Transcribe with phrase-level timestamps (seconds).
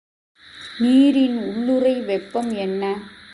[0.79, 2.83] நீரின் உள்ளுறை வெப்பம் என்ன?